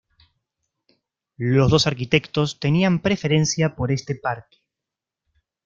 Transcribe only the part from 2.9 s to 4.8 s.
preferencia por este parque.